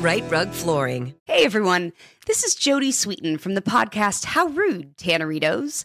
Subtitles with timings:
[0.00, 1.14] Rite Rug Flooring.
[1.24, 1.92] Hey everyone,
[2.26, 5.84] this is Jodie Sweetin from the podcast How Rude, Tanneritos.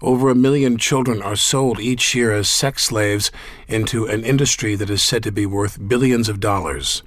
[0.02, 3.30] Over a million children are sold each year as sex slaves
[3.68, 7.02] into an industry that is said to be worth billions of dollars.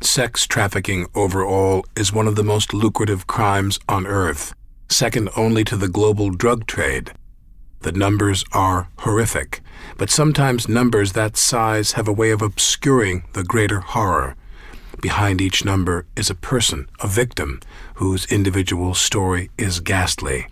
[0.00, 4.54] Sex trafficking overall is one of the most lucrative crimes on earth
[4.90, 7.12] second only to the global drug trade.
[7.80, 9.62] The numbers are horrific,
[9.96, 14.36] but sometimes numbers that size have a way of obscuring the greater horror.
[15.00, 17.60] Behind each number is a person, a victim,
[17.94, 20.46] whose individual story is ghastly.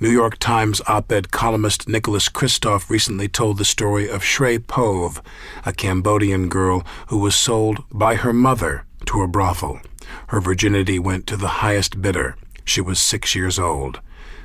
[0.00, 5.22] New York Times op ed columnist Nicholas Kristof recently told the story of Srey Pov,
[5.66, 9.80] a Cambodian girl who was sold by her mother to a brothel.
[10.28, 12.36] Her virginity went to the highest bidder.
[12.64, 14.00] She was six years old.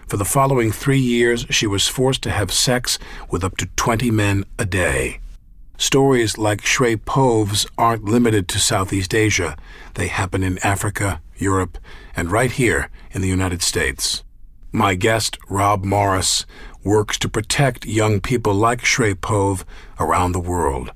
[0.08, 2.98] For the following three years, she was forced to have sex
[3.30, 5.20] with up to 20 men a day.
[5.78, 7.00] Stories like Srey
[7.78, 9.56] aren't limited to Southeast Asia.
[9.94, 11.78] They happen in Africa, Europe,
[12.16, 14.24] and right here in the United States.
[14.72, 16.46] My guest, Rob Morris,
[16.84, 19.64] works to protect young people like Srey Pov
[20.00, 20.92] around the world.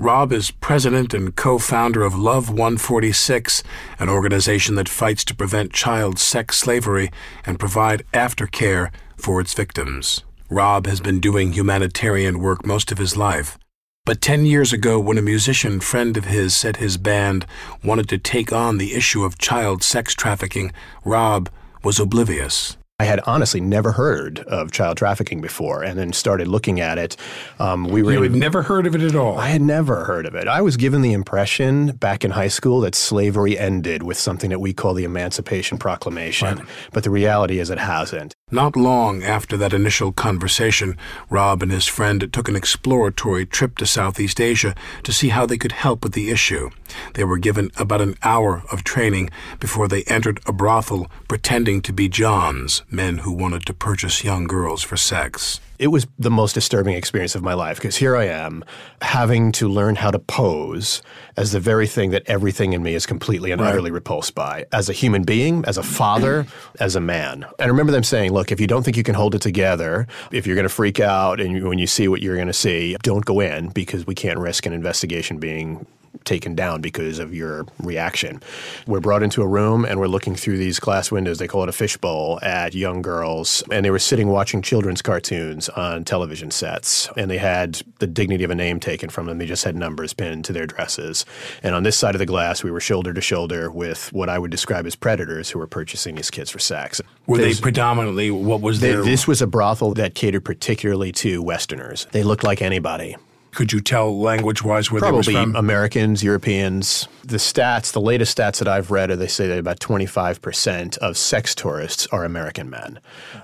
[0.00, 3.64] Rob is president and co founder of Love 146,
[3.98, 7.10] an organization that fights to prevent child sex slavery
[7.44, 10.22] and provide aftercare for its victims.
[10.48, 13.58] Rob has been doing humanitarian work most of his life.
[14.06, 17.44] But 10 years ago, when a musician friend of his said his band
[17.82, 20.70] wanted to take on the issue of child sex trafficking,
[21.04, 21.50] Rob
[21.82, 22.77] was oblivious.
[23.00, 27.16] I had honestly never heard of child trafficking before, and then started looking at it.
[27.60, 29.38] Um, we were you had never heard of it at all.
[29.38, 30.48] I had never heard of it.
[30.48, 34.58] I was given the impression back in high school that slavery ended with something that
[34.58, 36.66] we call the Emancipation Proclamation, right.
[36.92, 38.34] but the reality is it hasn't.
[38.50, 40.96] Not long after that initial conversation,
[41.28, 45.58] Rob and his friend took an exploratory trip to Southeast Asia to see how they
[45.58, 46.70] could help with the issue.
[47.12, 49.28] They were given about an hour of training
[49.60, 54.44] before they entered a brothel pretending to be Johns, men who wanted to purchase young
[54.44, 55.60] girls for sex.
[55.78, 58.64] It was the most disturbing experience of my life because here I am
[59.00, 61.02] having to learn how to pose
[61.36, 63.68] as the very thing that everything in me is completely and right.
[63.68, 66.46] utterly repulsed by as a human being, as a father,
[66.80, 67.44] as a man.
[67.44, 70.08] And I remember them saying, look, if you don't think you can hold it together,
[70.32, 72.52] if you're going to freak out and you, when you see what you're going to
[72.52, 75.86] see, don't go in because we can't risk an investigation being
[76.28, 78.40] taken down because of your reaction.
[78.86, 81.68] We're brought into a room and we're looking through these glass windows, they call it
[81.68, 83.62] a fishbowl, at young girls.
[83.72, 87.08] And they were sitting watching children's cartoons on television sets.
[87.16, 89.38] And they had the dignity of a name taken from them.
[89.38, 91.24] They just had numbers pinned to their dresses.
[91.62, 94.38] And on this side of the glass, we were shoulder to shoulder with what I
[94.38, 97.00] would describe as predators who were purchasing these kids for sex.
[97.26, 99.02] Were There's, they predominantly, what was their.
[99.02, 102.06] This was a brothel that catered particularly to Westerners.
[102.12, 103.16] They looked like anybody
[103.52, 105.56] Could you tell language wise where Probably they was from?
[105.56, 107.08] Americans, Europeans.
[107.24, 111.16] The stats, the latest stats that I've read, are they say that about 25% of
[111.16, 113.00] sex tourists are American men.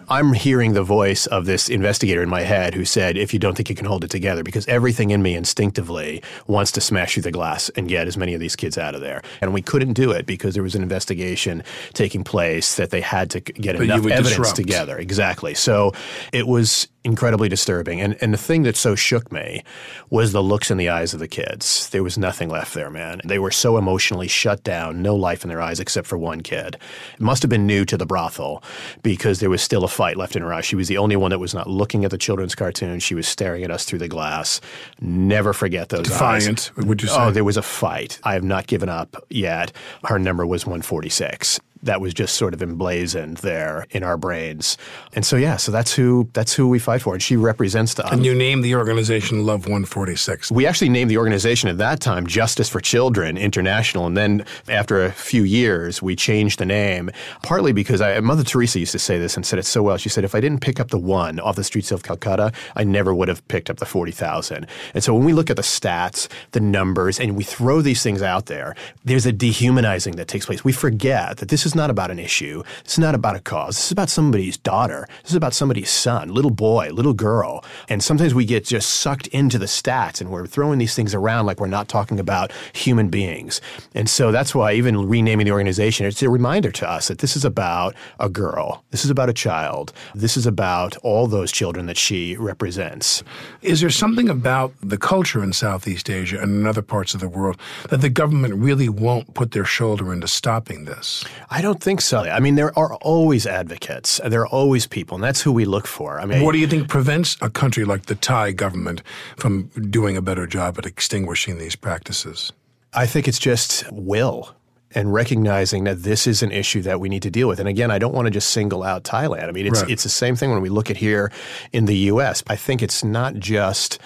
[0.09, 3.55] I'm hearing the voice of this investigator in my head who said, if you don't
[3.57, 7.23] think you can hold it together, because everything in me instinctively wants to smash through
[7.23, 9.23] the glass and get as many of these kids out of there.
[9.41, 11.63] And we couldn't do it because there was an investigation
[11.93, 14.57] taking place that they had to get you enough evidence disrupt.
[14.57, 14.99] together.
[14.99, 15.55] Exactly.
[15.55, 15.93] So
[16.33, 18.01] it was incredibly disturbing.
[18.01, 19.63] And, and the thing that so shook me
[20.09, 21.91] was the looks in the eyes of the kids.
[21.91, 23.21] There was nothing left there, man.
[23.25, 26.79] They were so emotionally shut down, no life in their eyes except for one kid.
[27.15, 28.63] It must have been new to the brothel
[29.03, 30.67] because there was still a fight left in her eyes.
[30.67, 32.99] She was the only one that was not looking at the children's cartoon.
[32.99, 34.61] She was staring at us through the glass.
[35.01, 36.47] Never forget those eyes.
[36.47, 37.23] Defiant, would you oh, say?
[37.23, 38.19] Oh, there was a fight.
[38.25, 39.73] I have not given up yet.
[40.05, 41.61] Her number was 146.
[41.85, 44.77] That was just sort of emblazoned there in our brains.
[45.15, 47.15] And so yeah, so that's who that's who we fight for.
[47.15, 48.11] And she represents us.
[48.13, 50.51] and you named the organization Love 146.
[50.51, 54.07] We actually named the organization at that time Justice for Children International.
[54.07, 57.11] And then after a few years, we changed the name,
[57.43, 59.97] partly because I, Mother Teresa used to say this and said it so well.
[59.97, 62.85] She said, if I didn't pick up the one off the streets of Calcutta, I
[62.85, 64.67] never would have picked up the 40,000.
[64.95, 68.23] And so when we look at the stats, the numbers, and we throw these things
[68.23, 70.65] out there, there's a dehumanizing that takes place.
[70.65, 72.63] We forget that this is not about an issue.
[72.85, 73.77] This is not about a cause.
[73.77, 75.07] This is about somebody's daughter.
[75.23, 77.65] This is about somebody's son, little boy, little girl.
[77.89, 81.47] And sometimes we get just sucked into the stats and we're throwing these things around
[81.47, 83.61] like we're not talking about human beings.
[83.95, 87.37] And so that's why even renaming the organization, it's a reminder to us that this
[87.37, 88.85] is about a girl.
[88.91, 89.93] This is about a child.
[90.15, 93.23] This is about all those children that she represents.
[93.63, 97.29] Is there something about the culture in Southeast Asia and in other parts of the
[97.29, 97.57] world
[97.91, 101.25] that the government really won't put their shoulder into stopping this?
[101.51, 102.21] I don't think so.
[102.21, 104.21] I mean, there are always advocates.
[104.25, 106.21] There are always people, and that's who we look for.
[106.21, 109.03] I mean, What do you think prevents a country like the Thai government
[109.37, 112.53] from doing a better job at extinguishing these practices?
[112.93, 114.55] I think it's just will
[114.95, 117.59] and recognizing that this is an issue that we need to deal with.
[117.59, 119.49] And again, I don't want to just single out Thailand.
[119.49, 119.91] I mean, it's Right.
[119.91, 121.33] it's the same thing when we look at here
[121.73, 122.45] in the US.
[122.47, 123.99] I think it's not just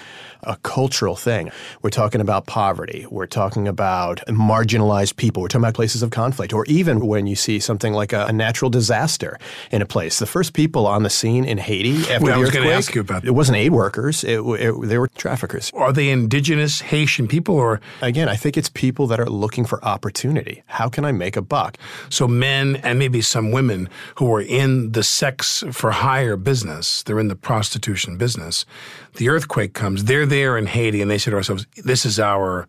[0.43, 1.50] a cultural thing.
[1.82, 3.06] We're talking about poverty.
[3.11, 5.43] We're talking about marginalized people.
[5.43, 6.52] We're talking about places of conflict.
[6.52, 9.38] Or even when you see something like a, a natural disaster
[9.70, 10.19] in a place.
[10.19, 12.79] The first people on the scene in Haiti after Well, I the was gonna earthquake,
[12.79, 13.29] ask you about that.
[13.29, 14.25] it wasn't aid workers.
[14.25, 15.70] It, it, they were traffickers.
[15.75, 19.84] Are they indigenous Haitian people or Again, I think it's people that are looking for
[19.84, 20.62] opportunity.
[20.67, 21.76] How can I make a buck?
[22.11, 27.19] so men and maybe some women who are in the sex for hire business, they're
[27.20, 28.64] in the prostitution business.
[29.17, 32.66] The earthquake comes, they're there in Haiti and they say to ourselves, this is our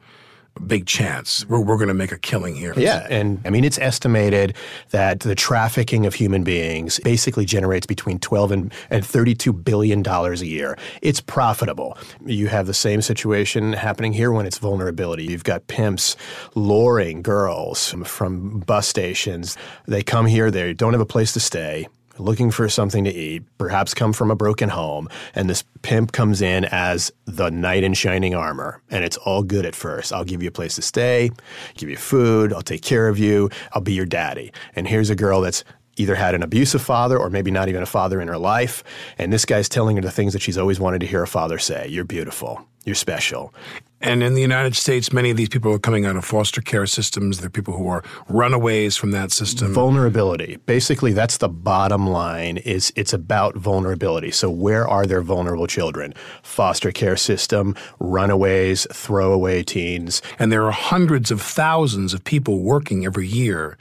[0.68, 1.46] big chance.
[1.48, 2.74] We're, we're going to make a killing here.
[2.76, 4.56] Yeah, and I mean it's estimated
[4.92, 10.42] that the trafficking of human beings basically generates between 12 and, and 32 billion dollars
[10.42, 10.78] a year.
[11.02, 11.98] It's profitable.
[12.26, 15.26] You have the same situation happening here when it's vulnerability.
[15.26, 16.16] You've got pimps
[16.56, 19.58] luring girls from bus stations.
[19.88, 21.88] They come here, they don't have a place to stay
[22.20, 26.42] looking for something to eat, perhaps come from a broken home, and this pimp comes
[26.42, 30.14] in as the knight in shining armor, and it's all good at first.
[30.14, 31.32] I'll give you a place to stay,
[31.76, 34.52] give you food, I'll take care of you, I'll be your daddy.
[34.76, 35.64] And here's a girl that's
[35.98, 38.84] either had an abusive father or maybe not even a father in her life,
[39.18, 41.58] and this guy's telling her the things that she's always wanted to hear a father
[41.58, 41.88] say.
[41.88, 42.66] You're beautiful.
[42.86, 43.54] You're special.
[44.02, 46.86] And in the United States, many of these people are coming out of foster care
[46.86, 47.40] systems.
[47.40, 49.74] They're people who are runaways from that system.
[49.74, 50.58] Vulnerability.
[50.66, 54.32] Basically, that's the bottom line is it's about vulnerability.
[54.32, 56.14] So where are their vulnerable children?
[56.44, 60.22] Foster care system, runaways, throwaway teens.
[60.38, 63.78] And there are hundreds of thousands of people working every year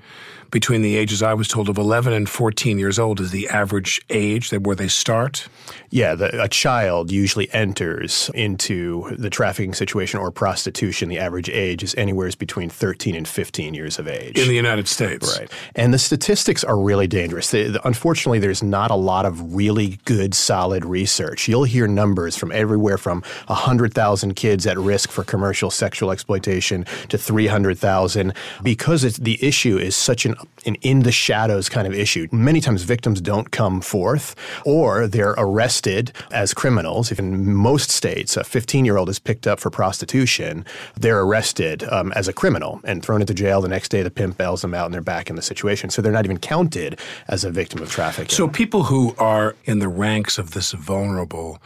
[0.51, 4.01] between the ages I was told of 11 and 14 years old is the average
[4.11, 5.49] age that where they start.
[5.91, 11.09] Yeah, the, a child usually enters into the trafficking situation or prostitution.
[11.09, 14.39] The average age is anywhere between 13 and 15 years of age.
[14.39, 15.39] in the United States.
[15.39, 15.51] Right.
[15.75, 17.51] And the statistics are really dangerous.
[17.51, 21.49] They, the- unfortunately, there's not a lot of really good, solid research.
[21.49, 27.19] You'll hear numbers from everywhere from 100,000 kids at risk for commercial sexual exploitation to
[27.19, 30.35] 300,000 because it's, the issue is such an,
[30.67, 32.29] an in the shadows kind of issue.
[32.33, 37.11] Many times victims don't come forth or they're arrested as criminals.
[37.13, 40.65] In most states a 15 year old is picked up for prostitution,
[40.97, 43.61] they're arrested um, as a criminal and thrown into jail.
[43.61, 45.91] The next day, the pimp bails them out and they're back in the situation.
[45.91, 48.35] So they're not even counted as a victim of trafficking.
[48.35, 51.61] So people who are in the ranks of this vulnerable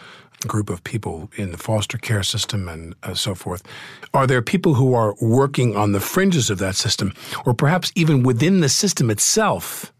[0.44, 3.62] group of people in the foster care system and uh, so forth,
[4.14, 7.12] are there people who are working on the fringes of that system
[7.44, 9.92] or perhaps even within the system itself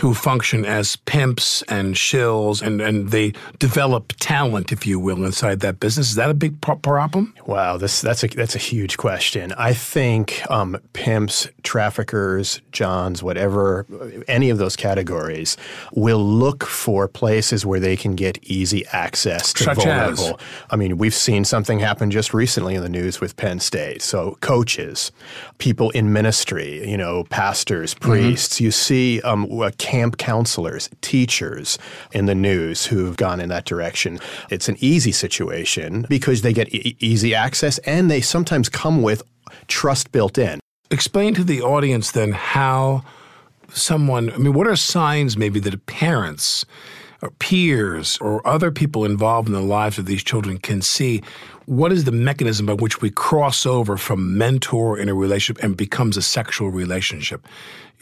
[0.00, 5.60] who function as pimps and shills and, and they develop talent, if you will, inside
[5.60, 6.10] that business.
[6.10, 7.32] Is that a big problem?
[7.46, 9.52] Wow, this that's a that's a huge question.
[9.56, 13.86] I think um, pimps, traffickers, johns, whatever,
[14.26, 15.56] any of those categories
[15.92, 20.24] will look for places where they can get easy access to Such vulnerable.
[20.40, 20.46] as?
[20.70, 24.02] I mean, we've seen something happen just recently in the news with Penn State.
[24.02, 25.12] So coaches,
[25.58, 28.10] people in ministry, you know, pastors, Mm-hmm.
[28.10, 28.60] priests.
[28.60, 29.46] You see um,
[29.84, 31.78] camp counselors, teachers
[32.12, 34.18] in the news who've gone in that direction.
[34.48, 39.22] It's an easy situation because they get e- easy access and they sometimes come with
[39.68, 40.58] trust built in.
[40.90, 43.04] Explain to the audience then how
[43.68, 46.64] someone, I mean, what are signs maybe that parents
[47.20, 51.22] or peers or other people involved in the lives of these children can see?
[51.66, 55.76] What is the mechanism by which we cross over from mentor in a relationship and
[55.76, 57.46] becomes a sexual relationship?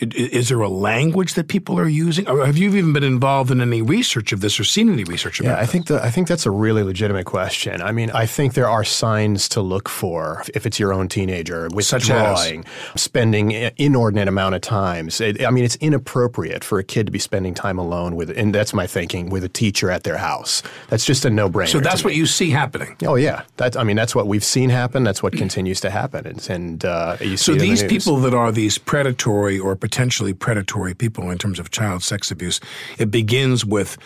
[0.03, 2.29] Is there a language that people are using?
[2.29, 5.41] Or have you even been involved in any research of this or seen any research
[5.41, 7.81] about Yeah, I think the, I think that's a really legitimate question.
[7.81, 11.69] I mean, I think there are signs to look for if it's your own teenager
[11.73, 12.65] withdrawing,
[12.97, 15.21] spending inordinate amount of times.
[15.21, 18.55] It, I mean, it's inappropriate for a kid to be spending time alone with, and
[18.55, 20.63] that's my thinking, with a teacher at their house.
[20.89, 21.69] That's just a no-brainer.
[21.69, 22.97] So that's what you see happening.
[23.07, 25.05] Oh yeah, that I mean that's what we've seen happen.
[25.05, 28.17] That's what continues to happen, and, and uh, you see So in the these people
[28.19, 32.61] that are these predatory or potentially predatory people in terms of child sex abuse,
[32.99, 33.99] it begins with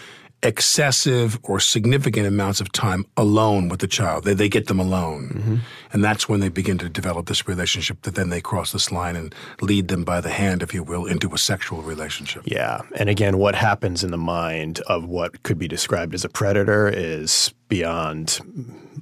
[0.42, 4.24] excessive or significant amounts of time alone with the child.
[4.24, 5.28] They, they get them alone.
[5.28, 5.56] Mm-hmm.
[5.92, 9.14] And that's when they begin to develop this relationship that then they cross this line
[9.14, 12.42] and lead them by the hand, if you will, into a sexual relationship.
[12.46, 12.80] Yeah.
[12.96, 16.88] And again, what happens in the mind of what could be described as a predator
[16.88, 18.40] is beyond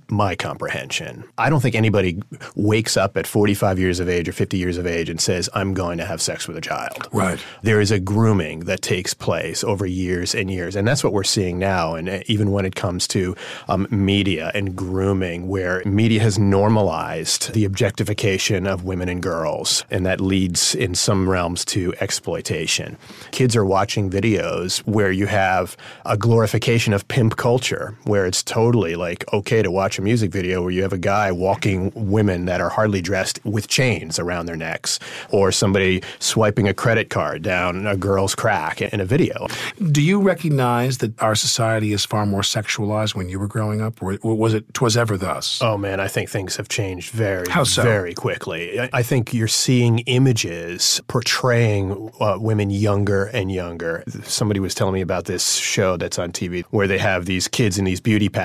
[0.09, 1.25] my comprehension.
[1.38, 2.23] I don't think anybody
[2.54, 5.75] wakes up at 45 years of age or 50 years of age and says, I'm
[5.75, 7.09] going to have sex with a child.
[7.12, 7.42] Right.
[7.62, 10.76] There is a grooming that takes place over years and years.
[10.76, 11.94] And that's what we're seeing now.
[11.94, 13.35] And uh, even when it comes to
[13.68, 19.85] um, media and grooming, where media has normalized the objectification of women and girls.
[19.90, 22.97] And that leads in some realms to exploitation.
[23.30, 28.95] Kids are watching videos where you have a glorification of pimp culture, where it's totally
[28.95, 32.61] like okay to watch a music video where you have a guy walking women that
[32.61, 37.85] are hardly dressed with chains around their necks, or somebody swiping a credit card down
[37.87, 39.49] a girl's crack in a video.
[39.91, 44.01] Do you recognize that our society is far more sexualized when you were growing up,
[44.01, 45.61] or was it twas ever thus?
[45.61, 47.83] Oh man, I think things have changed very, so?
[47.83, 48.79] very quickly.
[48.81, 54.05] I- I think you're seeing images portraying uh, women younger and younger.
[54.23, 57.79] Somebody was telling me about this show that's on TV where they have these kids
[57.79, 58.44] in these beauty pageants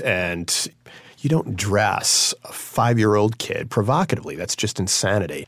[0.00, 0.68] and
[1.18, 4.36] you don't dress a five-year-old kid provocatively.
[4.36, 5.46] That's just insanity.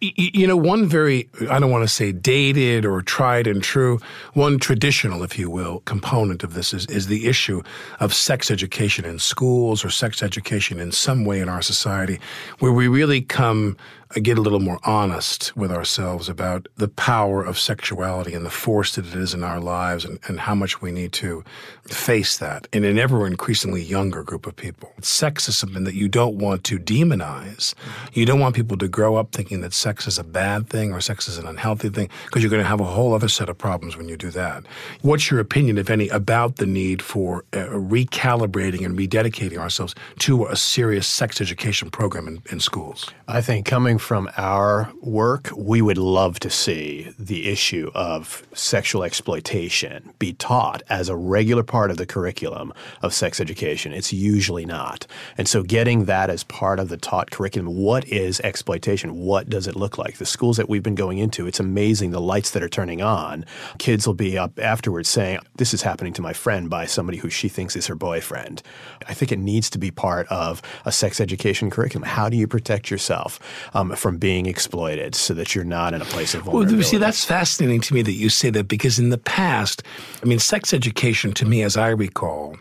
[0.00, 4.00] You know, one very, I don't want to say dated or tried and true,
[4.32, 7.62] one traditional, if you will, component of this is, is the issue
[7.98, 12.18] of sex education in schools or sex education in some way in our society,
[12.60, 13.76] where we really come,
[14.18, 18.96] get a little more honest with ourselves about the power of sexuality and the force
[18.96, 21.44] that it is in our lives and, and how much we need to
[21.86, 24.92] face that in an ever increasingly younger group of people.
[25.00, 27.74] Sex is something that you don't want to demonize.
[28.12, 31.00] You don't want people to grow up thinking that sex is a bad thing or
[31.00, 33.58] sex is an unhealthy thing because you're going to have a whole other set of
[33.58, 34.64] problems when you do that.
[35.02, 40.46] What's your opinion, if any, about the need for uh, recalibrating and rededicating ourselves to
[40.46, 43.08] a serious sex education program in, in schools?
[43.28, 49.04] I think coming from our work, we would love to see the issue of sexual
[49.04, 53.92] exploitation be taught as a regular part of the curriculum of sex education.
[53.92, 55.06] It's usually not.
[55.38, 59.16] And so getting that as part of the taught curriculum, what is exploitation?
[59.16, 60.16] What does it look like?
[60.16, 63.44] The schools that we've been going into, it's amazing the lights that are turning on.
[63.78, 67.30] Kids will be up afterwards saying, This is happening to my friend by somebody who
[67.30, 68.62] she thinks is her boyfriend.
[69.06, 72.08] I think it needs to be part of a sex education curriculum.
[72.08, 73.38] How do you protect yourself
[73.74, 76.82] um, from being exploited so that you're not in a place of Well, vulnerability?
[76.88, 79.82] see, that's fascinating to me that you say that because in the past,
[80.22, 82.56] I mean, sex education to me, as I recall,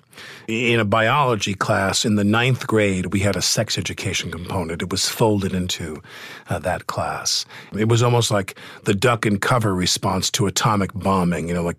[0.47, 4.81] in a biology class in the ninth grade, we had a sex education component.
[4.81, 6.01] It was folded into
[6.49, 7.45] uh, that class.
[7.77, 11.47] It was almost like the duck and cover response to atomic bombing.
[11.47, 11.77] You know, like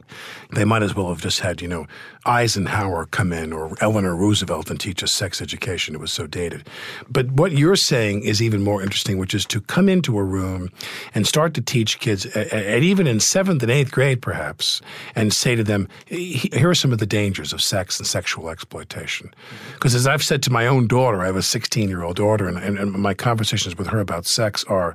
[0.53, 1.87] they might as well have just had, you know,
[2.27, 5.95] Eisenhower come in or Eleanor Roosevelt and teach us sex education.
[5.95, 6.69] It was so dated.
[7.09, 10.71] But what you're saying is even more interesting, which is to come into a room
[11.15, 14.81] and start to teach kids, and even in seventh and eighth grade perhaps,
[15.15, 18.49] and say to them, here are some of the dangers of sex and sexuality sexual
[18.49, 19.35] exploitation.
[19.75, 22.47] Because as I've said to my own daughter, I have a 16 year old daughter,
[22.47, 24.95] and, and, and my conversations with her about sex are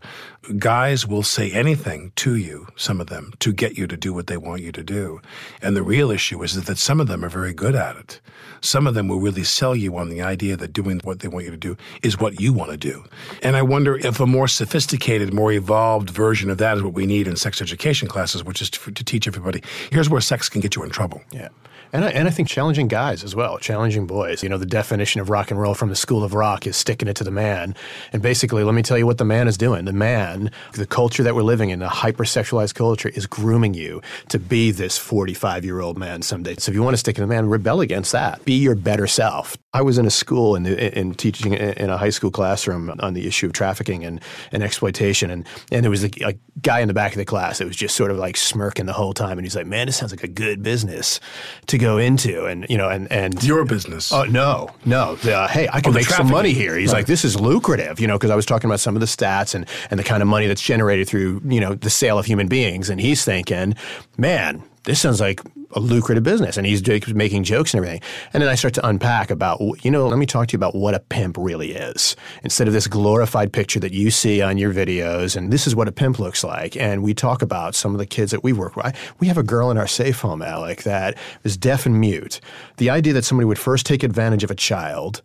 [0.57, 4.27] guys will say anything to you, some of them, to get you to do what
[4.27, 5.19] they want you to do.
[5.61, 8.21] And the real issue is that some of them are very good at it.
[8.61, 11.43] Some of them will really sell you on the idea that doing what they want
[11.43, 13.03] you to do is what you want to do.
[13.43, 17.05] And I wonder if a more sophisticated, more evolved version of that is what we
[17.05, 19.61] need in sex education classes, which is to, to teach everybody
[19.91, 21.21] here's where sex can get you in trouble.
[21.31, 21.49] Yeah.
[21.93, 24.43] And I, and I think challenging guys as well, challenging boys.
[24.43, 27.07] You know, the definition of rock and roll from the School of Rock is sticking
[27.07, 27.75] it to the man.
[28.11, 29.85] And basically, let me tell you what the man is doing.
[29.85, 34.39] The man, the culture that we're living in, the hypersexualized culture, is grooming you to
[34.39, 36.55] be this 45 year old man someday.
[36.57, 38.43] So if you want to stick to the man, rebel against that.
[38.45, 39.57] Be your better self.
[39.73, 43.27] I was in a school in, in, teaching in a high school classroom on the
[43.27, 44.21] issue of trafficking and,
[44.53, 45.29] and exploitation.
[45.29, 47.75] And, and there was a, a guy in the back of the class that was
[47.75, 49.37] just sort of like smirking the whole time.
[49.37, 51.19] And he's like, man, this sounds like a good business
[51.67, 52.45] to go into.
[52.45, 54.11] And, you know, and, and your business.
[54.11, 55.17] Oh, no, no.
[55.23, 56.77] Uh, hey, I can oh, make some money here.
[56.77, 56.99] He's right.
[56.99, 59.55] like, this is lucrative, you know, because I was talking about some of the stats
[59.55, 62.47] and, and the kind of money that's generated through, you know, the sale of human
[62.47, 62.89] beings.
[62.89, 63.75] And he's thinking,
[64.17, 65.41] man, this sounds like
[65.75, 66.57] a lucrative business.
[66.57, 66.81] And he's
[67.13, 68.01] making jokes and everything.
[68.33, 70.75] And then I start to unpack about, you know, let me talk to you about
[70.75, 72.15] what a pimp really is.
[72.43, 75.87] Instead of this glorified picture that you see on your videos, and this is what
[75.87, 76.75] a pimp looks like.
[76.77, 78.95] And we talk about some of the kids that we work with.
[79.19, 82.39] We have a girl in our safe home, Alec, that is deaf and mute.
[82.77, 85.21] The idea that somebody would first take advantage of a child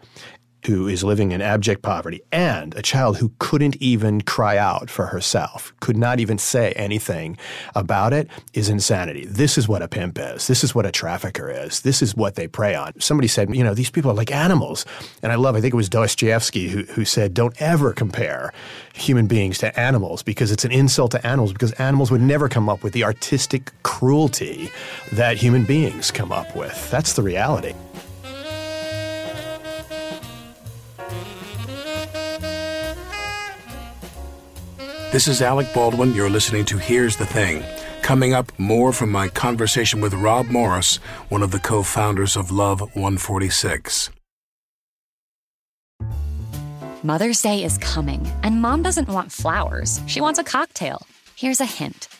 [0.67, 5.07] who is living in abject poverty and a child who couldn't even cry out for
[5.07, 7.37] herself, could not even say anything
[7.75, 9.27] about it, is insanity.
[9.27, 10.47] This is what a pimp is.
[10.47, 11.81] This is what a trafficker is.
[11.81, 12.99] This is what they prey on.
[13.01, 14.85] Somebody said, you know, these people are like animals.
[15.23, 18.53] And I love, I think it was Dostoevsky who, who said, don't ever compare
[18.95, 22.69] human beings to animals because it's an insult to animals because animals would never come
[22.69, 24.71] up with the artistic cruelty
[25.13, 26.91] that human beings come up with.
[26.91, 27.75] That's the reality.
[35.13, 36.15] This is Alec Baldwin.
[36.15, 37.65] You're listening to Here's the Thing.
[38.01, 40.99] Coming up, more from my conversation with Rob Morris,
[41.31, 44.11] one of the co founders of Love 146.
[47.03, 50.01] Mother's Day is coming, and mom doesn't want flowers.
[50.07, 51.05] She wants a cocktail.
[51.35, 52.07] Here's a hint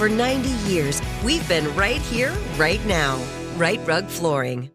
[0.00, 3.22] For 90 years, we've been right here, right now.
[3.56, 4.70] Rite Rug Flooring.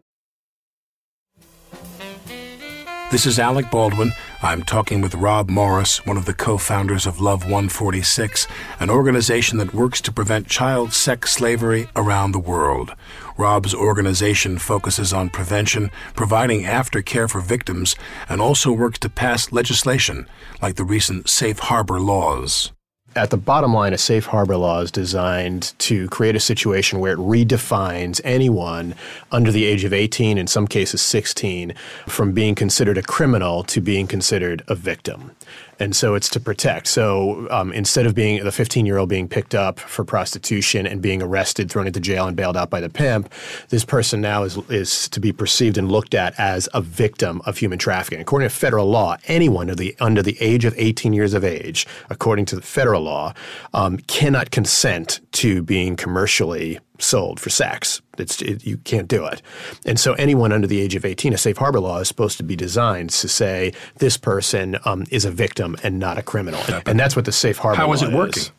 [3.10, 4.12] This is Alec Baldwin.
[4.40, 8.46] I'm talking with Rob Morris, one of the co founders of Love 146,
[8.78, 12.94] an organization that works to prevent child sex slavery around the world.
[13.36, 17.96] Rob's organization focuses on prevention, providing aftercare for victims,
[18.28, 20.28] and also works to pass legislation
[20.62, 22.70] like the recent safe harbor laws
[23.16, 27.14] at the bottom line, a safe harbor law is designed to create a situation where
[27.14, 28.94] it redefines anyone
[29.32, 31.74] under the age of 18, in some cases 16,
[32.06, 35.32] from being considered a criminal to being considered a victim.
[35.78, 36.86] And so it's to protect.
[36.86, 41.02] So um, instead of being the 15 year old being picked up for prostitution and
[41.02, 43.32] being arrested, thrown into jail, and bailed out by the pimp,
[43.68, 47.58] this person now is, is to be perceived and looked at as a victim of
[47.58, 48.20] human trafficking.
[48.20, 51.86] According to federal law, anyone under the, under the age of 18 years of age,
[52.08, 53.34] according to the federal law,
[53.74, 58.00] um, cannot consent to being commercially sold for sex.
[58.18, 59.42] It's, it, you can't do it.
[59.84, 62.42] And so anyone under the age of 18, a safe harbor law is supposed to
[62.42, 66.60] be designed to say this person um, is a victim and not a criminal.
[66.86, 68.42] And that's what the safe harbor How is it working?
[68.42, 68.52] is.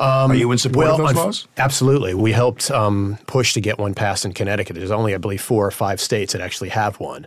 [0.00, 1.48] Are you in support well, of those laws?
[1.58, 2.14] Absolutely.
[2.14, 4.76] We helped um, push to get one passed in Connecticut.
[4.76, 7.26] There's only, I believe, four or five states that actually have one.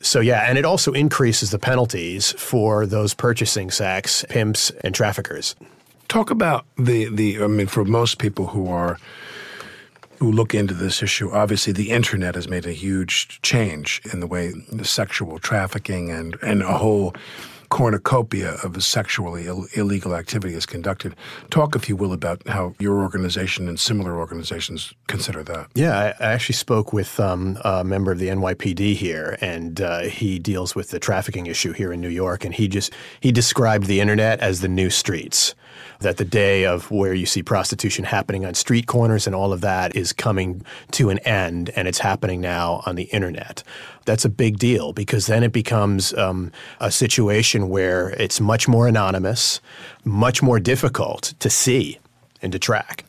[0.00, 5.54] So, yeah, and it also increases the penalties for those purchasing sex, pimps, and traffickers.
[6.08, 8.98] Talk about the, the I mean, for most people who are
[10.18, 14.26] who look into this issue, obviously the internet has made a huge change in the
[14.26, 17.14] way the sexual trafficking and, and a whole
[17.68, 21.16] cornucopia of sexually Ill- illegal activity is conducted.
[21.50, 25.68] Talk, if you will, about how your organization and similar organizations consider that.
[25.74, 30.02] Yeah, I, I actually spoke with um, a member of the NYPD here, and uh,
[30.02, 32.44] he deals with the trafficking issue here in New York.
[32.44, 35.54] And he just he described the internet as the new streets.
[36.00, 39.60] That the day of where you see prostitution happening on street corners and all of
[39.62, 43.62] that is coming to an end, and it's happening now on the internet.
[44.04, 48.86] That's a big deal because then it becomes um, a situation where it's much more
[48.86, 49.60] anonymous,
[50.04, 51.98] much more difficult to see
[52.42, 53.04] and to track.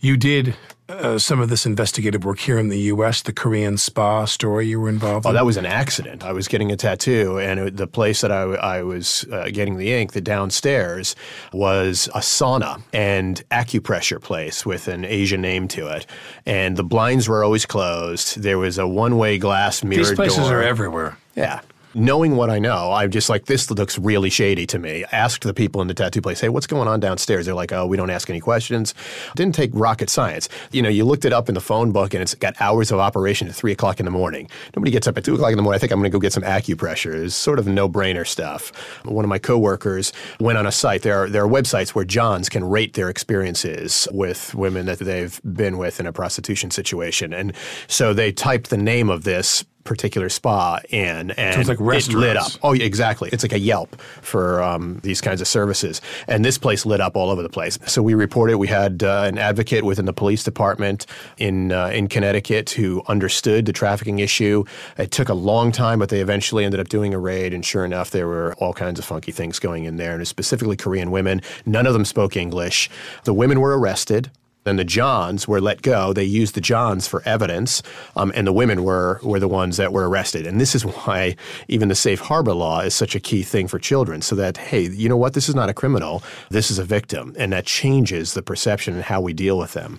[0.00, 0.54] You did
[0.88, 4.80] uh, some of this investigative work here in the U.S., the Korean spa story you
[4.80, 5.34] were involved Oh, in.
[5.34, 6.24] that was an accident.
[6.24, 9.76] I was getting a tattoo, and it, the place that I, I was uh, getting
[9.76, 11.14] the ink, the downstairs,
[11.52, 16.06] was a sauna and acupressure place with an Asian name to it.
[16.46, 18.40] And the blinds were always closed.
[18.40, 20.58] There was a one-way glass mirrored These places door.
[20.58, 21.18] are everywhere.
[21.36, 21.60] Yeah.
[21.98, 25.04] Knowing what I know, I'm just like, this looks really shady to me.
[25.10, 27.44] Asked the people in the tattoo place, hey, what's going on downstairs?
[27.44, 28.94] They're like, oh, we don't ask any questions.
[29.34, 30.48] Didn't take rocket science.
[30.70, 33.00] You know, you looked it up in the phone book and it's got hours of
[33.00, 34.48] operation at 3 o'clock in the morning.
[34.76, 35.76] Nobody gets up at 2 o'clock in the morning.
[35.76, 37.24] I think I'm going to go get some acupressure.
[37.24, 38.70] It's sort of no brainer stuff.
[39.04, 41.02] One of my coworkers went on a site.
[41.02, 45.40] There are, there are websites where Johns can rate their experiences with women that they've
[45.42, 47.32] been with in a prostitution situation.
[47.32, 47.52] And
[47.88, 52.36] so they typed the name of this particular spa in, and it's like it lit
[52.36, 52.52] up.
[52.62, 53.30] Oh, yeah, exactly.
[53.32, 57.16] It's like a Yelp for um, these kinds of services, and this place lit up
[57.16, 57.78] all over the place.
[57.86, 58.58] So we reported.
[58.58, 61.06] We had uh, an advocate within the police department
[61.38, 64.64] in uh, in Connecticut who understood the trafficking issue.
[64.98, 67.84] It took a long time, but they eventually ended up doing a raid, and sure
[67.84, 71.40] enough, there were all kinds of funky things going in there, and specifically Korean women.
[71.64, 72.90] None of them spoke English.
[73.24, 74.30] The women were arrested.
[74.68, 76.12] Then the Johns were let go.
[76.12, 77.82] They used the Johns for evidence,
[78.16, 80.46] um, and the women were were the ones that were arrested.
[80.46, 81.36] And this is why
[81.68, 84.82] even the safe harbor law is such a key thing for children, so that hey,
[84.82, 85.32] you know what?
[85.32, 86.22] This is not a criminal.
[86.50, 89.98] This is a victim, and that changes the perception and how we deal with them.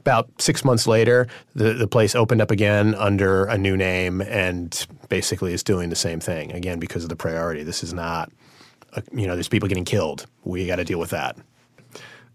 [0.00, 4.84] About six months later, the, the place opened up again under a new name and
[5.08, 7.62] basically is doing the same thing again because of the priority.
[7.62, 8.32] This is not,
[8.94, 10.26] a, you know, there's people getting killed.
[10.44, 11.36] We got to deal with that.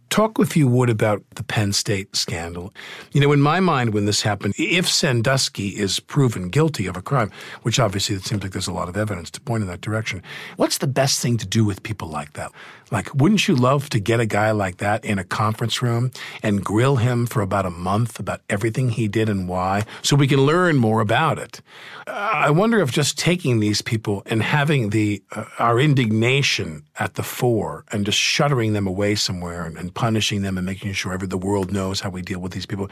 [0.09, 2.73] Talk, if you would, about the Penn State scandal.
[3.13, 7.01] You know, in my mind, when this happened, if Sandusky is proven guilty of a
[7.01, 7.31] crime,
[7.63, 10.21] which obviously it seems like there's a lot of evidence to point in that direction,
[10.55, 12.51] what's the best thing to do with people like that?
[12.91, 16.11] Like, wouldn't you love to get a guy like that in a conference room
[16.43, 20.27] and grill him for about a month about everything he did and why so we
[20.27, 21.59] can learn more about it?
[22.05, 27.23] I wonder if just taking these people and having the uh, our indignation at the
[27.23, 31.27] fore and just shuttering them away somewhere and, and punishing them and making sure every,
[31.27, 32.89] the world knows how we deal with these people,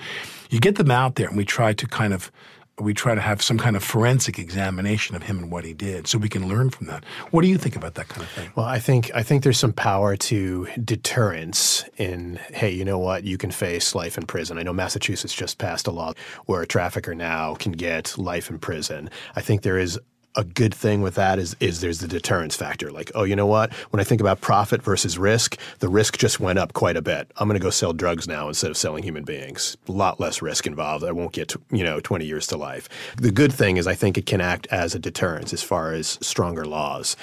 [0.50, 2.32] you get them out there and we try to kind of
[2.80, 6.08] we try to have some kind of forensic examination of him and what he did
[6.08, 7.04] so we can learn from that.
[7.32, 8.52] What do you think about that kind of thing?
[8.56, 13.24] Well, I think I think there's some power to deterrence in hey, you know what,
[13.24, 14.58] you can face life in prison.
[14.58, 16.14] I know Massachusetts just passed a law
[16.46, 19.10] where a trafficker now can get life in prison.
[19.36, 20.00] I think there is
[20.36, 22.92] a good thing with that is is there's the deterrence factor.
[22.92, 23.74] Like, oh, you know what?
[23.92, 27.32] When I think about profit versus risk, the risk just went up quite a bit.
[27.38, 29.76] I'm going to go sell drugs now instead of selling human beings.
[29.90, 31.04] A lot less risk involved.
[31.04, 32.88] I won't get you know 20 years to life.
[33.18, 36.18] The good thing is I think it can act as a deterrence as far as
[36.22, 37.18] stronger laws.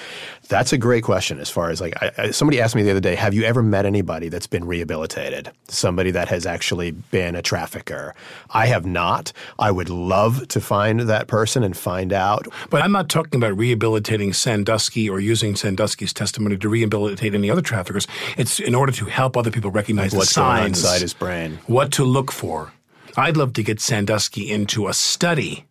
[0.47, 1.39] That's a great question.
[1.39, 3.63] As far as like I, I, somebody asked me the other day, have you ever
[3.63, 5.51] met anybody that's been rehabilitated?
[5.67, 8.13] Somebody that has actually been a trafficker?
[8.51, 9.33] I have not.
[9.57, 12.47] I would love to find that person and find out.
[12.69, 17.61] But I'm not talking about rehabilitating Sandusky or using Sandusky's testimony to rehabilitate any other
[17.61, 18.05] traffickers.
[18.37, 21.13] It's in order to help other people recognize What's the going on signs, inside his
[21.13, 21.59] brain.
[21.67, 22.73] what to look for.
[23.15, 25.65] I'd love to get Sandusky into a study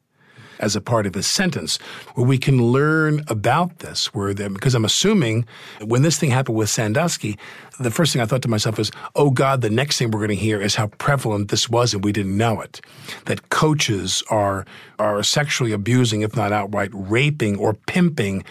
[0.61, 1.79] as a part of his sentence,
[2.14, 4.14] where we can learn about this.
[4.14, 5.47] Where the, because I'm assuming
[5.81, 7.38] when this thing happened with Sandusky,
[7.79, 10.29] the first thing I thought to myself is, oh God, the next thing we're going
[10.31, 12.81] to hear is how prevalent this was and we didn't know it.
[13.27, 14.66] That coaches are
[14.99, 18.44] are sexually abusing, if not outright raping or pimping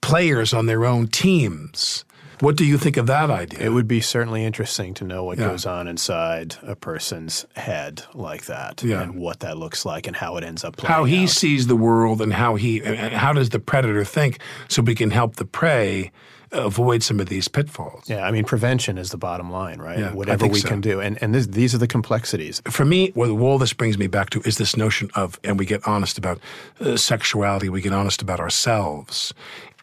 [0.00, 2.04] players on their own teams.
[2.40, 3.60] What do you think of that idea?
[3.60, 5.48] It would be certainly interesting to know what Yeah.
[5.48, 9.02] goes on inside a person's head like that, Yeah.
[9.02, 11.28] and what that looks like, and how it ends up playing how he out.
[11.28, 15.10] sees the world and how he and how does the predator think so we can
[15.10, 16.10] help the prey
[16.52, 18.04] avoid some of these pitfalls.
[18.08, 19.98] Yeah, I mean, prevention is the bottom line, right?
[19.98, 20.68] Yeah, Whatever we so.
[20.68, 22.60] can do, and and this, these are the complexities.
[22.66, 25.66] For me, what all this brings me back to is this notion of, and we
[25.66, 26.40] get honest about
[26.80, 29.32] uh, sexuality, we get honest about ourselves.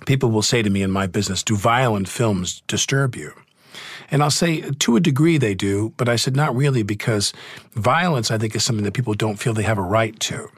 [0.05, 3.33] People will say to me in my business, Do violent films disturb you?
[4.09, 7.33] And I'll say, to a degree, they do, but I said, not really, because
[7.73, 10.49] violence, I think, is something that people don't feel they have a right to.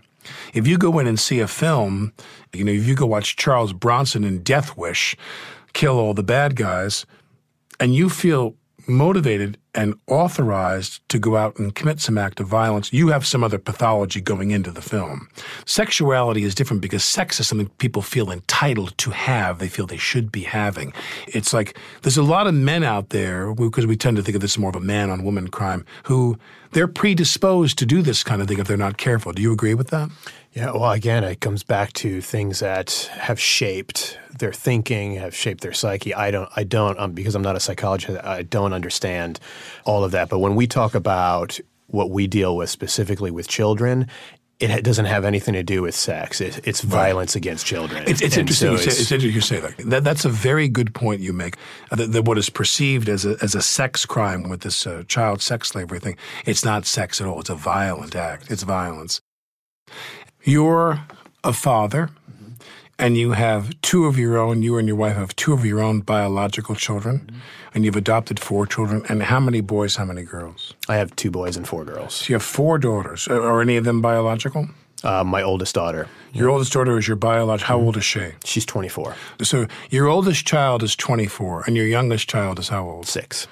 [0.54, 2.14] If you go in and see a film,
[2.54, 5.16] you know, if you go watch Charles Bronson in Death Wish
[5.74, 7.06] kill all the bad guys,
[7.80, 8.56] and you feel
[8.88, 13.44] motivated and authorized to go out and commit some act of violence, you have some
[13.44, 15.30] other pathology going into the film.
[15.66, 19.98] Sexuality is different because sex is something people feel entitled to have, they feel they
[19.98, 20.92] should be having.
[21.28, 24.42] It's like there's a lot of men out there, because we tend to think of
[24.42, 26.38] this more of a man on woman crime, who
[26.72, 29.34] they're predisposed to do this kind of thing if they're not careful.
[29.34, 30.10] Do you agree with that?
[30.54, 35.62] Yeah, well, again, it comes back to things that have shaped their thinking, have shaped
[35.62, 36.14] their psyche.
[36.14, 38.18] I don't, I don't, um, because I'm not a psychologist.
[38.24, 39.40] I don't understand
[39.86, 40.28] all of that.
[40.30, 44.08] But when we talk about what we deal with specifically with children,
[44.60, 46.42] it doesn't have anything to do with sex.
[46.42, 48.04] It, it's violence against children.
[48.08, 48.68] It's, it's interesting.
[48.68, 49.78] so you, say, it's- it's interesting you say that.
[49.90, 50.04] that.
[50.04, 51.56] That's a very good point you make.
[51.92, 55.42] That, that what is perceived as a, as a sex crime with this uh, child
[55.42, 57.40] sex slavery thing, it's not sex at all.
[57.40, 58.50] It's a violent act.
[58.52, 59.22] It's violence.
[60.44, 61.02] You're
[61.44, 62.10] a father,
[62.98, 64.62] and you have two of your own.
[64.64, 67.30] You and your wife have two of your own biological children,
[67.74, 69.04] and you've adopted four children.
[69.10, 69.96] And how many boys?
[69.98, 70.74] How many girls?
[70.88, 72.16] I have two boys and four girls.
[72.16, 73.28] So you have four daughters.
[73.28, 74.70] Are, any of them biological?
[75.02, 77.68] Uh, my oldest daughter, Your oldest daughter is your biological.
[77.68, 78.32] How old is she?
[78.44, 83.08] she's 24, So your oldest child is 24, and your youngest child is how old?
[83.08, 83.48] six.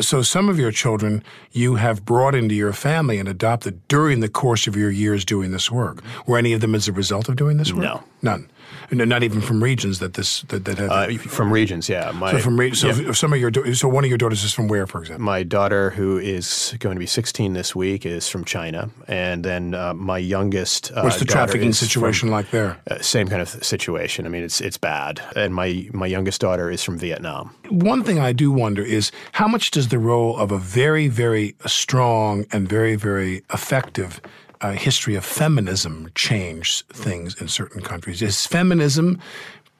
[0.00, 1.22] So some of your children
[1.52, 5.50] you have brought into your family and adopted during the course of your years doing
[5.50, 6.02] this work.
[6.26, 7.82] Were any of them as a result of doing this work?
[7.82, 8.02] No.
[8.22, 8.50] none.
[8.90, 10.90] No, not even from regions that this that, that have.
[10.90, 12.10] Uh, from regions, yeah.
[12.12, 13.12] My, so from re- so yeah.
[13.12, 15.24] some of your so one of your daughters is from where, for example?
[15.24, 19.74] My daughter, who is going to be 16 this week, is from China, and then
[19.74, 20.92] uh, my youngest.
[20.92, 22.78] Uh, What's the trafficking situation from- like there?
[22.90, 24.26] Uh, same kind of situation.
[24.26, 25.20] I mean, it's it's bad.
[25.36, 27.54] And my my youngest daughter is from Vietnam.
[27.68, 31.54] One thing I do wonder is how much does the role of a very, very
[31.66, 34.20] strong and very, very effective
[34.60, 38.22] uh, history of feminism change things in certain countries?
[38.22, 39.18] Is feminism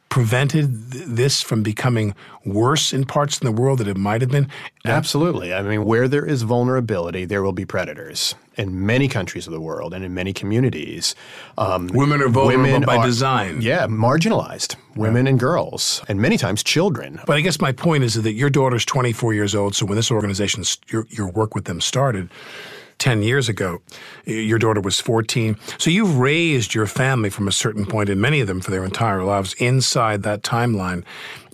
[0.08, 2.14] prevented th- this from becoming
[2.44, 4.48] worse in parts of the world that it might have been?
[4.84, 5.54] Absolutely.
[5.54, 8.34] I mean, where there is vulnerability, there will be predators.
[8.56, 11.14] In many countries of the world and in many communities,
[11.56, 13.62] um, Women are vulnerable women by are- design.
[13.62, 17.20] Yeah, marginalized women and girls, and many times children.
[17.26, 19.74] But I guess my point is that your daughter's 24 years old.
[19.76, 22.28] So when this organization, your, your work with them started
[23.00, 23.80] 10 years ago,
[24.24, 25.56] your daughter was 14.
[25.78, 28.84] So you've raised your family from a certain point, and many of them for their
[28.84, 31.02] entire lives, inside that timeline.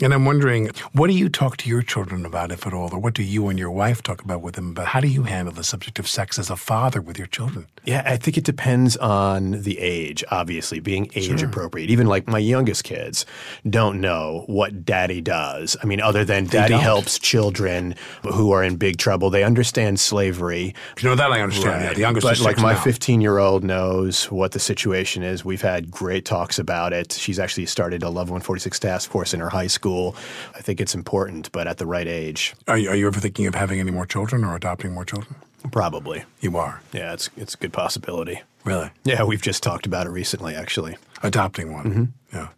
[0.03, 2.93] And I'm wondering, what do you talk to your children about, if at all?
[2.93, 4.75] Or what do you and your wife talk about with them?
[4.75, 7.67] But how do you handle the subject of sex as a father with your children?
[7.85, 11.89] Yeah, I think it depends on the age, obviously, being age appropriate.
[11.89, 13.25] Even like my youngest kids
[13.69, 15.77] don't know what daddy does.
[15.83, 16.81] I mean, other than daddy don't.
[16.81, 19.31] helps children who are in big trouble.
[19.31, 20.75] They understand slavery.
[21.01, 21.85] You know, that I understand.
[21.85, 25.45] Yeah, the youngest but like my 15 year old knows what the situation is.
[25.45, 27.13] We've had great talks about it.
[27.13, 29.86] She's actually started a Love 146 task force in her high school.
[29.91, 33.47] I think it's important, but at the right age, Are you, are you ever thinking
[33.47, 35.37] of having any more children or adopting more children?
[35.73, 36.23] probably.
[36.41, 36.81] You are.
[36.93, 38.41] Yeah, it's it's a good possibility.
[38.65, 38.91] Really?
[39.05, 40.97] Yeah, we've just talked about it recently, actually.
[41.25, 41.85] Adopting one.
[41.85, 42.37] Mm-hmm.
[42.37, 42.49] Yeah.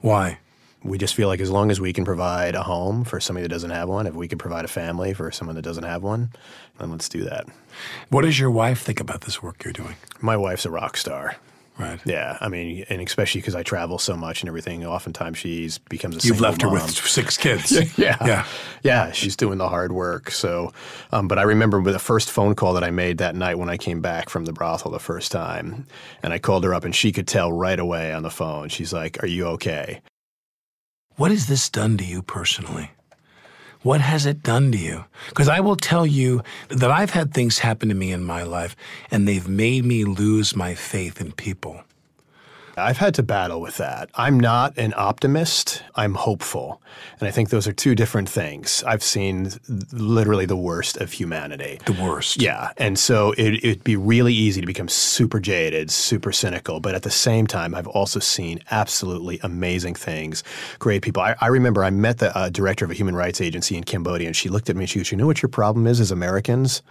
[0.00, 0.38] Why?
[0.84, 3.48] We just feel like as long as we can provide a home for somebody that
[3.54, 6.30] doesn't have one, if we can provide a family for someone that doesn't have one,
[6.78, 7.46] then let's do that.
[8.10, 9.94] What does your wife think about this work you're doing?
[10.20, 11.36] My wife's a rock star.
[11.78, 11.98] Right.
[12.04, 16.22] Yeah, I mean, and especially because I travel so much and everything, oftentimes she's becomes
[16.22, 16.74] a You've left her mom.
[16.86, 17.72] with six kids.
[17.98, 18.16] Yeah.
[18.24, 18.46] Yeah.
[18.82, 20.30] Yeah, she's doing the hard work.
[20.30, 20.72] So,
[21.12, 23.76] um, but I remember the first phone call that I made that night when I
[23.78, 25.86] came back from the brothel the first time,
[26.22, 28.68] and I called her up and she could tell right away on the phone.
[28.68, 30.00] She's like, Are you okay?
[31.16, 32.90] What has this done to you personally?
[33.82, 35.04] What has it done to you?
[35.28, 38.76] Because I will tell you that I've had things happen to me in my life,
[39.10, 41.82] and they've made me lose my faith in people.
[42.76, 44.08] I've had to battle with that.
[44.14, 46.80] I'm not an optimist, I'm hopeful.
[47.20, 48.82] And I think those are two different things.
[48.86, 49.50] I've seen
[49.92, 51.78] literally the worst of humanity.
[51.84, 52.40] The worst.
[52.40, 52.72] Yeah.
[52.76, 56.80] And so it, it'd be really easy to become super jaded, super cynical.
[56.80, 60.42] But at the same time, I've also seen absolutely amazing things,
[60.78, 61.22] great people.
[61.22, 64.26] I, I remember I met the uh, director of a human rights agency in Cambodia,
[64.26, 66.10] and she looked at me and she goes, You know what your problem is as
[66.10, 66.82] Americans?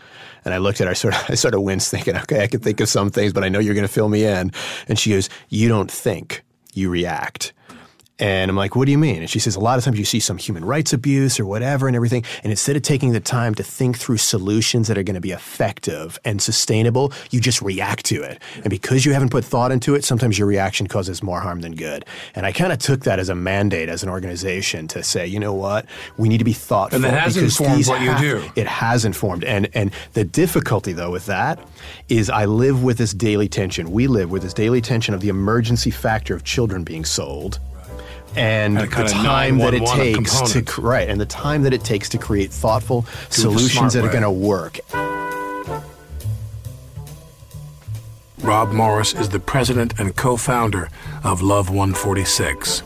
[0.46, 2.48] And I looked at her, I sort of, I sort of winced, thinking, Okay, I
[2.48, 4.52] can think of some things, but I know you're going to fill me in.
[4.88, 7.54] And she goes, You don't think, you react.
[8.22, 9.18] And I'm like, what do you mean?
[9.18, 11.88] And she says, a lot of times you see some human rights abuse or whatever
[11.88, 12.24] and everything.
[12.44, 15.32] And instead of taking the time to think through solutions that are going to be
[15.32, 18.40] effective and sustainable, you just react to it.
[18.58, 21.74] And because you haven't put thought into it, sometimes your reaction causes more harm than
[21.74, 22.06] good.
[22.36, 25.40] And I kind of took that as a mandate as an organization to say, you
[25.40, 25.88] know what?
[26.18, 26.98] We need to be thoughtful.
[26.98, 28.48] And that has informed what you do.
[28.56, 29.44] It has informed.
[29.46, 31.58] And, and the difficulty, though, with that
[32.08, 33.92] is I live with this daily tension.
[33.92, 37.60] We live with this daily tension of the emergency factor of children being sold
[38.36, 42.18] and the time that it takes to right and the time that it takes to
[42.18, 44.80] create thoughtful solutions that are going to work.
[48.42, 50.90] Rob Morris is the president and co-founder
[51.24, 52.82] of Love 146.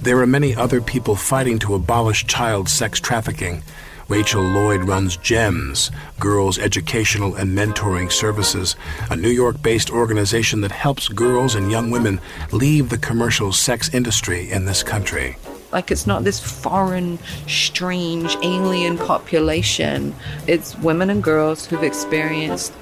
[0.00, 3.62] There are many other people fighting to abolish child sex trafficking
[4.08, 8.74] Rachel Lloyd runs GEMS, Girls Educational and Mentoring Services,
[9.10, 12.18] a New York based organization that helps girls and young women
[12.50, 15.36] leave the commercial sex industry in this country.
[15.72, 20.14] Like it's not this foreign, strange, alien population.
[20.46, 22.72] It's women and girls who've experienced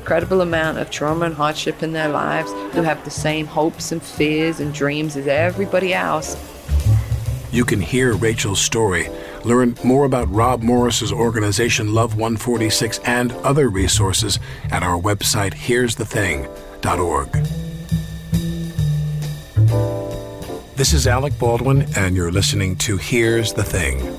[0.00, 4.02] incredible amount of trauma and hardship in their lives, who have the same hopes and
[4.02, 6.36] fears and dreams as everybody else.
[7.52, 9.08] You can hear Rachel's story
[9.44, 14.38] Learn more about Rob Morris's organization Love 146 and other resources
[14.70, 17.32] at our website here'sthething.org.
[20.76, 24.18] This is Alec Baldwin, and you're listening to Here's the Thing.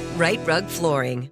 [0.21, 1.31] Rite Rug Flooring.